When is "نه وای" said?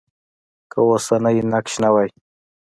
1.83-2.09